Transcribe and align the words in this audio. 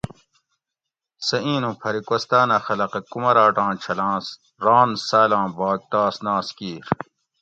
سہ 1.25 1.37
اِیں 1.45 1.59
نوں 1.61 1.75
پھری 1.81 2.01
کوستاۤنہ 2.07 2.57
خلقہ 2.65 2.99
کُمراٹاں 3.11 3.73
چھلاں 3.81 4.17
ران 4.65 4.89
ساۤلاں 5.07 5.47
بھاگ 5.57 5.79
تاس 5.91 6.15
ناس 6.25 6.47
کِیر 6.57 6.83